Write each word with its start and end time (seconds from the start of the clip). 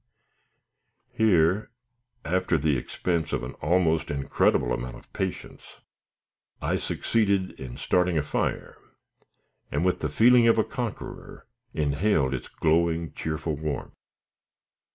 Here, 1.13 1.69
after 2.25 2.57
the 2.57 2.75
expense 2.75 3.31
of 3.33 3.43
an 3.43 3.53
almost 3.61 4.09
incredible 4.09 4.73
amount 4.73 4.95
of 4.95 5.13
patience, 5.13 5.75
I 6.59 6.77
succeeded 6.77 7.51
in 7.59 7.77
starting 7.77 8.17
a 8.17 8.23
fire, 8.23 8.79
and 9.71 9.85
with 9.85 9.99
the 9.99 10.09
feeling 10.09 10.47
of 10.47 10.57
a 10.57 10.63
conqueror 10.63 11.45
inhaled 11.75 12.33
its 12.33 12.47
glowing, 12.47 13.13
cheerful 13.13 13.55
warmth. 13.55 13.93